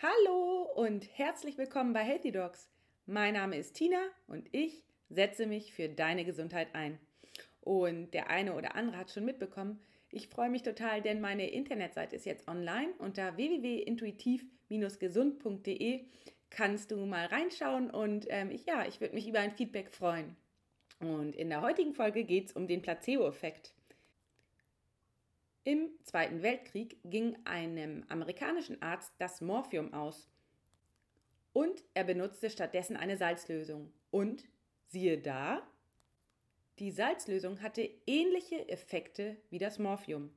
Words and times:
Hallo 0.00 0.62
und 0.76 1.08
herzlich 1.18 1.58
willkommen 1.58 1.92
bei 1.92 2.04
Healthy 2.04 2.30
Dogs. 2.30 2.70
Mein 3.06 3.34
Name 3.34 3.56
ist 3.56 3.74
Tina 3.74 3.98
und 4.28 4.48
ich 4.52 4.84
setze 5.08 5.44
mich 5.44 5.72
für 5.72 5.88
deine 5.88 6.24
Gesundheit 6.24 6.68
ein. 6.72 7.00
Und 7.62 8.14
der 8.14 8.30
eine 8.30 8.54
oder 8.54 8.76
andere 8.76 8.96
hat 8.96 9.10
schon 9.10 9.24
mitbekommen, 9.24 9.80
ich 10.12 10.28
freue 10.28 10.50
mich 10.50 10.62
total, 10.62 11.02
denn 11.02 11.20
meine 11.20 11.50
Internetseite 11.50 12.14
ist 12.14 12.26
jetzt 12.26 12.46
online. 12.46 12.90
Unter 12.98 13.36
www.intuitiv-gesund.de 13.36 16.04
kannst 16.48 16.92
du 16.92 17.04
mal 17.04 17.26
reinschauen 17.26 17.90
und 17.90 18.26
ähm, 18.28 18.52
ich, 18.52 18.66
ja, 18.66 18.86
ich 18.86 19.00
würde 19.00 19.16
mich 19.16 19.26
über 19.26 19.40
ein 19.40 19.50
Feedback 19.50 19.90
freuen. 19.90 20.36
Und 21.00 21.34
in 21.34 21.48
der 21.48 21.60
heutigen 21.60 21.92
Folge 21.92 22.22
geht 22.22 22.50
es 22.50 22.52
um 22.52 22.68
den 22.68 22.82
Placebo-Effekt. 22.82 23.72
Im 25.68 25.90
Zweiten 26.02 26.42
Weltkrieg 26.42 26.96
ging 27.04 27.36
einem 27.44 28.02
amerikanischen 28.08 28.80
Arzt 28.80 29.12
das 29.18 29.42
Morphium 29.42 29.92
aus 29.92 30.26
und 31.52 31.84
er 31.92 32.04
benutzte 32.04 32.48
stattdessen 32.48 32.96
eine 32.96 33.18
Salzlösung. 33.18 33.92
Und 34.10 34.48
siehe 34.86 35.18
da, 35.18 35.60
die 36.78 36.90
Salzlösung 36.90 37.60
hatte 37.60 37.86
ähnliche 38.06 38.66
Effekte 38.70 39.36
wie 39.50 39.58
das 39.58 39.78
Morphium. 39.78 40.30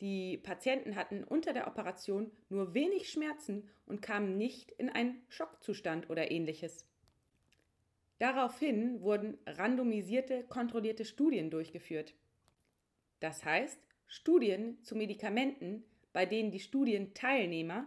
Die 0.00 0.38
Patienten 0.38 0.96
hatten 0.96 1.22
unter 1.22 1.52
der 1.52 1.66
Operation 1.66 2.30
nur 2.48 2.72
wenig 2.72 3.10
Schmerzen 3.10 3.68
und 3.84 4.00
kamen 4.00 4.38
nicht 4.38 4.70
in 4.70 4.88
einen 4.88 5.20
Schockzustand 5.28 6.08
oder 6.08 6.30
ähnliches. 6.30 6.86
Daraufhin 8.18 9.02
wurden 9.02 9.36
randomisierte, 9.44 10.44
kontrollierte 10.44 11.04
Studien 11.04 11.50
durchgeführt. 11.50 12.14
Das 13.20 13.44
heißt, 13.44 13.85
Studien 14.06 14.82
zu 14.82 14.96
Medikamenten, 14.96 15.84
bei 16.12 16.26
denen 16.26 16.50
die 16.50 16.60
Studienteilnehmer 16.60 17.86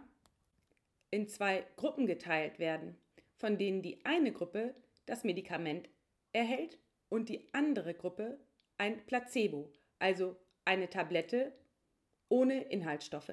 in 1.10 1.26
zwei 1.28 1.66
Gruppen 1.76 2.06
geteilt 2.06 2.58
werden, 2.58 2.96
von 3.36 3.58
denen 3.58 3.82
die 3.82 4.04
eine 4.04 4.32
Gruppe 4.32 4.74
das 5.06 5.24
Medikament 5.24 5.88
erhält 6.32 6.78
und 7.08 7.28
die 7.28 7.52
andere 7.52 7.94
Gruppe 7.94 8.38
ein 8.78 9.04
Placebo, 9.06 9.72
also 9.98 10.36
eine 10.64 10.88
Tablette 10.88 11.52
ohne 12.28 12.62
Inhaltsstoffe. 12.62 13.32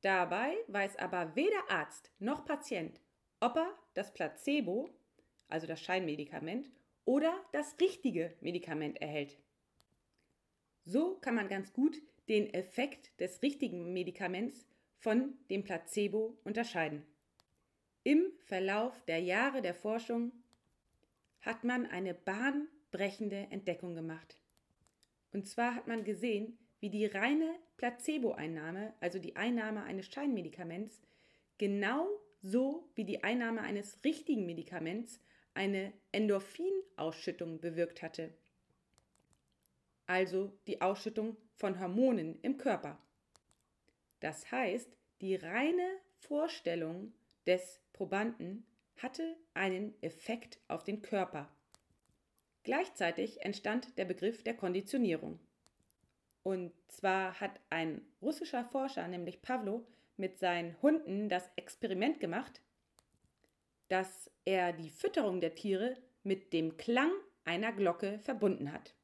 Dabei 0.00 0.56
weiß 0.68 0.96
aber 0.98 1.34
weder 1.36 1.70
Arzt 1.70 2.10
noch 2.18 2.44
Patient, 2.44 3.00
ob 3.40 3.56
er 3.56 3.78
das 3.94 4.12
Placebo, 4.12 4.90
also 5.48 5.66
das 5.66 5.80
Scheinmedikament, 5.80 6.70
oder 7.04 7.40
das 7.52 7.76
richtige 7.80 8.34
Medikament 8.40 9.00
erhält. 9.00 9.38
So 10.88 11.16
kann 11.16 11.34
man 11.34 11.48
ganz 11.48 11.72
gut 11.72 12.00
den 12.28 12.54
Effekt 12.54 13.10
des 13.20 13.42
richtigen 13.42 13.92
Medikaments 13.92 14.64
von 14.98 15.34
dem 15.50 15.64
Placebo 15.64 16.38
unterscheiden. 16.44 17.04
Im 18.04 18.30
Verlauf 18.44 19.04
der 19.06 19.18
Jahre 19.18 19.62
der 19.62 19.74
Forschung 19.74 20.30
hat 21.40 21.64
man 21.64 21.86
eine 21.86 22.14
bahnbrechende 22.14 23.48
Entdeckung 23.50 23.96
gemacht. 23.96 24.38
Und 25.32 25.48
zwar 25.48 25.74
hat 25.74 25.88
man 25.88 26.04
gesehen, 26.04 26.56
wie 26.78 26.90
die 26.90 27.06
reine 27.06 27.52
Placebo-Einnahme, 27.78 28.94
also 29.00 29.18
die 29.18 29.34
Einnahme 29.34 29.82
eines 29.82 30.06
Scheinmedikaments, 30.06 31.02
genau 31.58 32.06
so 32.42 32.88
wie 32.94 33.04
die 33.04 33.24
Einnahme 33.24 33.62
eines 33.62 34.04
richtigen 34.04 34.46
Medikaments 34.46 35.20
eine 35.52 35.92
Endorphinausschüttung 36.12 37.60
bewirkt 37.60 38.02
hatte 38.02 38.32
also 40.06 40.52
die 40.66 40.80
Ausschüttung 40.80 41.36
von 41.54 41.80
Hormonen 41.80 42.38
im 42.42 42.58
Körper. 42.58 42.98
Das 44.20 44.50
heißt, 44.50 44.96
die 45.20 45.36
reine 45.36 45.88
Vorstellung 46.18 47.12
des 47.46 47.80
Probanden 47.92 48.66
hatte 48.98 49.36
einen 49.54 49.94
Effekt 50.02 50.58
auf 50.68 50.84
den 50.84 51.02
Körper. 51.02 51.48
Gleichzeitig 52.62 53.42
entstand 53.42 53.96
der 53.98 54.04
Begriff 54.04 54.42
der 54.42 54.54
Konditionierung. 54.54 55.38
Und 56.42 56.72
zwar 56.88 57.40
hat 57.40 57.60
ein 57.70 58.00
russischer 58.22 58.64
Forscher, 58.64 59.06
nämlich 59.08 59.42
Pavlo, 59.42 59.86
mit 60.16 60.38
seinen 60.38 60.80
Hunden 60.80 61.28
das 61.28 61.50
Experiment 61.56 62.20
gemacht, 62.20 62.60
dass 63.88 64.30
er 64.44 64.72
die 64.72 64.90
Fütterung 64.90 65.40
der 65.40 65.54
Tiere 65.54 65.96
mit 66.22 66.52
dem 66.52 66.76
Klang 66.76 67.12
einer 67.44 67.72
Glocke 67.72 68.18
verbunden 68.20 68.72
hat. 68.72 68.94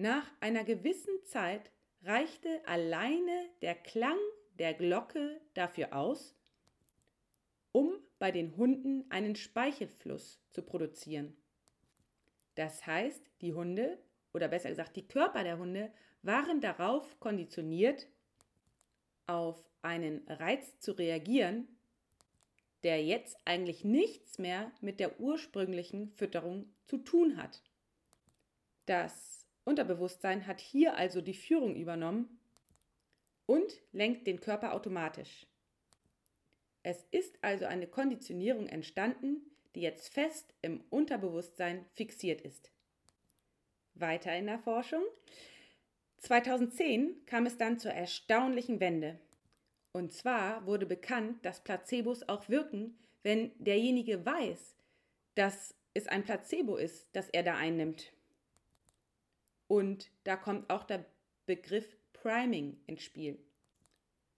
Nach 0.00 0.30
einer 0.38 0.62
gewissen 0.62 1.24
Zeit 1.24 1.72
reichte 2.04 2.64
alleine 2.68 3.50
der 3.62 3.74
Klang 3.74 4.16
der 4.56 4.72
Glocke 4.72 5.40
dafür 5.54 5.92
aus, 5.92 6.36
um 7.72 7.98
bei 8.20 8.30
den 8.30 8.56
Hunden 8.56 9.10
einen 9.10 9.34
Speichelfluss 9.34 10.40
zu 10.50 10.62
produzieren. 10.62 11.36
Das 12.54 12.86
heißt, 12.86 13.28
die 13.40 13.54
Hunde, 13.54 13.98
oder 14.32 14.46
besser 14.46 14.68
gesagt 14.68 14.94
die 14.94 15.08
Körper 15.08 15.42
der 15.42 15.58
Hunde, 15.58 15.92
waren 16.22 16.60
darauf 16.60 17.18
konditioniert, 17.18 18.06
auf 19.26 19.68
einen 19.82 20.24
Reiz 20.28 20.78
zu 20.78 20.92
reagieren, 20.92 21.66
der 22.84 23.04
jetzt 23.04 23.36
eigentlich 23.44 23.82
nichts 23.82 24.38
mehr 24.38 24.70
mit 24.80 25.00
der 25.00 25.18
ursprünglichen 25.18 26.12
Fütterung 26.12 26.72
zu 26.84 26.98
tun 26.98 27.36
hat. 27.36 27.64
Das 28.86 29.47
Unterbewusstsein 29.68 30.46
hat 30.46 30.60
hier 30.60 30.96
also 30.96 31.20
die 31.20 31.34
Führung 31.34 31.76
übernommen 31.76 32.40
und 33.44 33.82
lenkt 33.92 34.26
den 34.26 34.40
Körper 34.40 34.72
automatisch. 34.72 35.46
Es 36.82 37.04
ist 37.10 37.38
also 37.42 37.66
eine 37.66 37.86
Konditionierung 37.86 38.66
entstanden, 38.66 39.42
die 39.74 39.82
jetzt 39.82 40.08
fest 40.08 40.54
im 40.62 40.82
Unterbewusstsein 40.88 41.84
fixiert 41.92 42.40
ist. 42.40 42.70
Weiter 43.94 44.34
in 44.34 44.46
der 44.46 44.58
Forschung. 44.58 45.02
2010 46.16 47.26
kam 47.26 47.44
es 47.44 47.58
dann 47.58 47.78
zur 47.78 47.92
erstaunlichen 47.92 48.80
Wende. 48.80 49.20
Und 49.92 50.12
zwar 50.12 50.66
wurde 50.66 50.86
bekannt, 50.86 51.44
dass 51.44 51.62
Placebos 51.62 52.26
auch 52.28 52.48
wirken, 52.48 52.98
wenn 53.22 53.52
derjenige 53.58 54.24
weiß, 54.24 54.76
dass 55.34 55.74
es 55.92 56.08
ein 56.08 56.24
Placebo 56.24 56.76
ist, 56.76 57.08
das 57.12 57.28
er 57.28 57.42
da 57.42 57.56
einnimmt. 57.56 58.12
Und 59.68 60.10
da 60.24 60.36
kommt 60.36 60.68
auch 60.70 60.82
der 60.82 61.04
Begriff 61.46 61.96
Priming 62.12 62.80
ins 62.86 63.02
Spiel. 63.02 63.38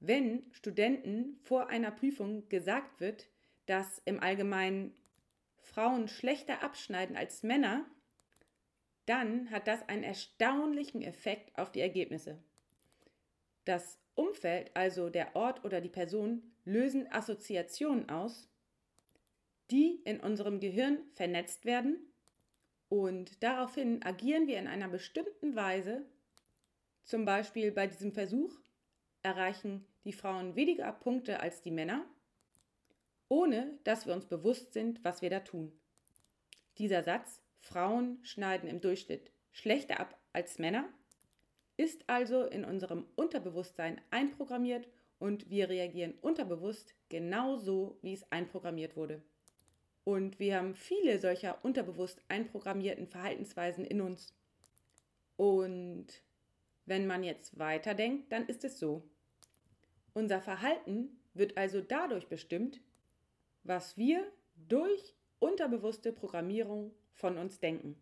Wenn 0.01 0.45
Studenten 0.53 1.39
vor 1.43 1.69
einer 1.69 1.91
Prüfung 1.91 2.49
gesagt 2.49 3.01
wird, 3.01 3.29
dass 3.67 4.03
im 4.05 4.21
Allgemeinen 4.21 4.95
Frauen 5.59 6.09
schlechter 6.09 6.63
abschneiden 6.63 7.17
als 7.17 7.43
Männer, 7.43 7.87
dann 9.07 9.51
hat 9.51 9.67
das 9.67 9.89
einen 9.89 10.03
erstaunlichen 10.03 11.03
Effekt 11.03 11.57
auf 11.59 11.71
die 11.71 11.81
Ergebnisse. 11.81 12.43
Das 13.65 13.99
Umfeld, 14.15 14.75
also 14.75 15.11
der 15.11 15.37
Ort 15.37 15.65
oder 15.65 15.81
die 15.81 15.89
Person, 15.89 16.43
lösen 16.65 17.11
Assoziationen 17.13 18.09
aus, 18.09 18.49
die 19.71 20.01
in 20.05 20.21
unserem 20.21 20.61
Gehirn 20.61 20.99
vernetzt 21.13 21.65
werden 21.65 22.11
und 22.91 23.43
daraufhin 23.43 24.03
agieren 24.03 24.49
wir 24.49 24.59
in 24.59 24.67
einer 24.67 24.89
bestimmten 24.89 25.55
Weise. 25.55 26.05
Zum 27.05 27.25
Beispiel 27.25 27.71
bei 27.71 27.87
diesem 27.87 28.13
Versuch 28.13 28.53
erreichen 29.23 29.87
die 30.05 30.13
Frauen 30.13 30.57
weniger 30.57 30.93
Punkte 30.93 31.41
als 31.41 31.63
die 31.63 31.71
Männer, 31.71 32.05
ohne 33.29 33.79
dass 33.85 34.07
wir 34.07 34.13
uns 34.13 34.27
bewusst 34.27 34.73
sind, 34.73 35.05
was 35.05 35.23
wir 35.23 35.31
da 35.31 35.41
tun. 35.41 35.73
Dieser 36.79 37.05
Satz, 37.05 37.41
Frauen 37.61 38.19
schneiden 38.25 38.69
im 38.69 38.81
Durchschnitt 38.81 39.31
schlechter 39.53 40.01
ab 40.01 40.19
als 40.33 40.59
Männer, 40.59 40.89
ist 41.77 42.09
also 42.09 42.45
in 42.45 42.65
unserem 42.65 43.07
Unterbewusstsein 43.15 44.01
einprogrammiert 44.11 44.89
und 45.21 45.49
wir 45.49 45.69
reagieren 45.69 46.15
unterbewusst 46.23 46.95
genauso, 47.09 47.99
wie 48.03 48.15
es 48.15 48.31
einprogrammiert 48.33 48.97
wurde. 48.97 49.23
Und 50.05 50.39
wir 50.39 50.57
haben 50.57 50.75
viele 50.75 51.19
solcher 51.19 51.63
unterbewusst 51.65 52.23
einprogrammierten 52.29 53.07
Verhaltensweisen 53.07 53.85
in 53.85 54.01
uns. 54.01 54.35
Und 55.37 56.07
wenn 56.87 57.07
man 57.07 57.23
jetzt 57.23 57.59
weiterdenkt, 57.59 58.33
dann 58.33 58.47
ist 58.47 58.65
es 58.65 58.79
so. 58.79 59.09
Unser 60.13 60.41
Verhalten 60.41 61.21
wird 61.35 61.57
also 61.57 61.81
dadurch 61.81 62.29
bestimmt, 62.29 62.81
was 63.63 63.97
wir 63.97 64.27
durch 64.57 65.15
unterbewusste 65.39 66.13
Programmierung 66.13 66.93
von 67.13 67.39
uns 67.39 67.61
denken. 67.61 67.97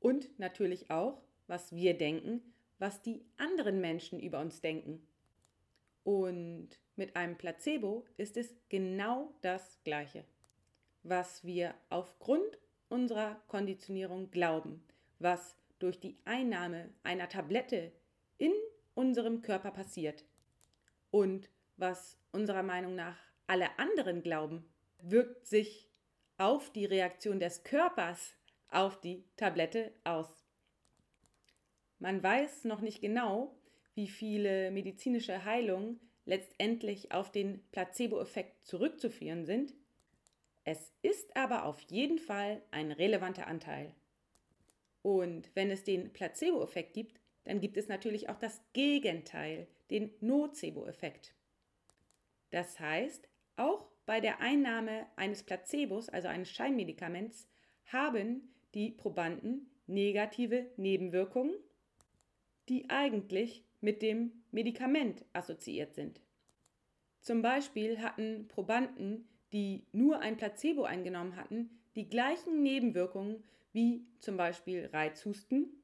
Und 0.00 0.38
natürlich 0.38 0.90
auch, 0.90 1.22
was 1.46 1.74
wir 1.74 1.96
denken, 1.96 2.42
was 2.78 3.02
die 3.02 3.24
anderen 3.36 3.80
Menschen 3.80 4.20
über 4.20 4.40
uns 4.40 4.60
denken. 4.60 5.06
Und 6.04 6.68
mit 6.96 7.16
einem 7.16 7.38
Placebo 7.38 8.04
ist 8.16 8.36
es 8.36 8.54
genau 8.68 9.34
das 9.40 9.80
Gleiche 9.84 10.24
was 11.08 11.44
wir 11.44 11.74
aufgrund 11.88 12.58
unserer 12.88 13.40
Konditionierung 13.48 14.30
glauben, 14.30 14.84
was 15.18 15.56
durch 15.78 16.00
die 16.00 16.16
Einnahme 16.24 16.90
einer 17.02 17.28
Tablette 17.28 17.92
in 18.38 18.52
unserem 18.94 19.42
Körper 19.42 19.70
passiert 19.70 20.24
und 21.10 21.48
was 21.76 22.18
unserer 22.32 22.62
Meinung 22.62 22.94
nach 22.94 23.16
alle 23.46 23.78
anderen 23.78 24.22
glauben, 24.22 24.64
wirkt 25.02 25.46
sich 25.46 25.88
auf 26.38 26.70
die 26.72 26.84
Reaktion 26.84 27.40
des 27.40 27.62
Körpers 27.64 28.34
auf 28.70 29.00
die 29.00 29.24
Tablette 29.36 29.92
aus. 30.04 30.28
Man 31.98 32.22
weiß 32.22 32.64
noch 32.64 32.80
nicht 32.80 33.00
genau, 33.00 33.56
wie 33.94 34.08
viele 34.08 34.70
medizinische 34.70 35.44
Heilungen 35.44 36.00
letztendlich 36.26 37.12
auf 37.12 37.30
den 37.30 37.62
Placebo-Effekt 37.70 38.66
zurückzuführen 38.66 39.46
sind. 39.46 39.74
Es 40.66 40.92
ist 41.00 41.36
aber 41.36 41.64
auf 41.64 41.80
jeden 41.82 42.18
Fall 42.18 42.60
ein 42.72 42.90
relevanter 42.90 43.46
Anteil. 43.46 43.94
Und 45.00 45.48
wenn 45.54 45.70
es 45.70 45.84
den 45.84 46.12
Placebo-Effekt 46.12 46.92
gibt, 46.92 47.20
dann 47.44 47.60
gibt 47.60 47.76
es 47.76 47.86
natürlich 47.86 48.28
auch 48.28 48.40
das 48.40 48.60
Gegenteil, 48.72 49.68
den 49.90 50.10
Nocebo-Effekt. 50.20 51.36
Das 52.50 52.80
heißt, 52.80 53.28
auch 53.54 53.86
bei 54.06 54.20
der 54.20 54.40
Einnahme 54.40 55.06
eines 55.14 55.44
Placebos, 55.44 56.08
also 56.08 56.26
eines 56.26 56.50
Scheinmedikaments, 56.50 57.48
haben 57.84 58.52
die 58.74 58.90
Probanden 58.90 59.70
negative 59.86 60.72
Nebenwirkungen, 60.76 61.54
die 62.68 62.90
eigentlich 62.90 63.64
mit 63.80 64.02
dem 64.02 64.42
Medikament 64.50 65.24
assoziiert 65.32 65.94
sind. 65.94 66.20
Zum 67.20 67.40
Beispiel 67.40 68.00
hatten 68.00 68.48
Probanden, 68.48 69.28
die 69.52 69.86
nur 69.92 70.20
ein 70.20 70.36
Placebo 70.36 70.84
eingenommen 70.84 71.36
hatten, 71.36 71.70
die 71.94 72.08
gleichen 72.08 72.62
Nebenwirkungen 72.62 73.42
wie 73.72 74.06
zum 74.20 74.36
Beispiel 74.36 74.88
Reizhusten, 74.92 75.82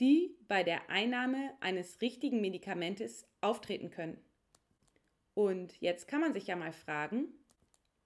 die 0.00 0.36
bei 0.48 0.62
der 0.62 0.90
Einnahme 0.90 1.52
eines 1.60 2.00
richtigen 2.00 2.40
Medikamentes 2.40 3.26
auftreten 3.40 3.90
können. 3.90 4.18
Und 5.34 5.80
jetzt 5.80 6.08
kann 6.08 6.20
man 6.20 6.32
sich 6.32 6.46
ja 6.46 6.56
mal 6.56 6.72
fragen, 6.72 7.26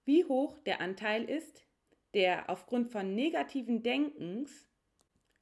wie 0.05 0.25
hoch 0.25 0.57
der 0.59 0.81
Anteil 0.81 1.23
ist, 1.29 1.65
der 2.13 2.49
aufgrund 2.49 2.91
von 2.91 3.15
negativen 3.15 3.83
Denkens 3.83 4.67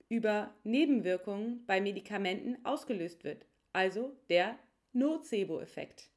über 0.08 0.54
Nebenwirkungen 0.64 1.66
bei 1.66 1.82
Medikamenten 1.82 2.64
ausgelöst 2.66 3.24
wird, 3.24 3.46
also 3.74 4.16
der 4.30 4.58
Nocebo-Effekt. 4.94 6.10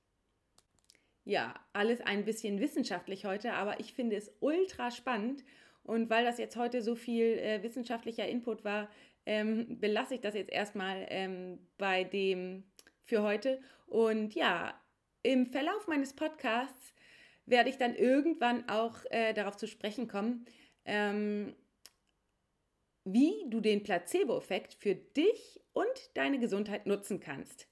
Ja, 1.24 1.54
alles 1.72 2.00
ein 2.00 2.24
bisschen 2.24 2.60
wissenschaftlich 2.60 3.24
heute, 3.24 3.52
aber 3.52 3.78
ich 3.78 3.92
finde 3.92 4.16
es 4.16 4.32
ultra 4.40 4.90
spannend 4.90 5.44
und 5.84 6.10
weil 6.10 6.24
das 6.24 6.38
jetzt 6.38 6.56
heute 6.56 6.82
so 6.82 6.94
viel 6.94 7.38
äh, 7.38 7.62
wissenschaftlicher 7.62 8.26
Input 8.26 8.64
war, 8.64 8.88
ähm, 9.24 9.78
belasse 9.80 10.16
ich 10.16 10.20
das 10.20 10.34
jetzt 10.34 10.50
erstmal 10.50 11.06
ähm, 11.08 11.58
bei 11.78 12.04
dem 12.04 12.64
für 13.04 13.22
heute. 13.22 13.60
Und 13.86 14.34
ja, 14.34 14.80
im 15.22 15.46
Verlauf 15.46 15.86
meines 15.86 16.14
Podcasts 16.14 16.94
werde 17.46 17.70
ich 17.70 17.78
dann 17.78 17.94
irgendwann 17.94 18.68
auch 18.68 18.98
äh, 19.10 19.32
darauf 19.32 19.56
zu 19.56 19.66
sprechen 19.66 20.08
kommen, 20.08 20.44
ähm, 20.84 21.54
wie 23.04 23.44
du 23.48 23.60
den 23.60 23.82
Placebo-Effekt 23.82 24.75
für 24.75 24.94
dich 24.94 25.60
und 25.72 25.86
deine 26.14 26.38
Gesundheit 26.38 26.86
nutzen 26.86 27.20
kannst. 27.20 27.68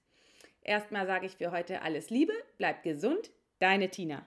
Erstmal 0.63 1.07
sage 1.07 1.27
ich 1.27 1.37
für 1.37 1.53
heute 1.53 1.83
alles 1.83 2.11
Liebe, 2.11 2.33
bleib 2.59 2.83
gesund, 2.83 3.31
deine 3.61 3.91
Tina. 3.91 4.27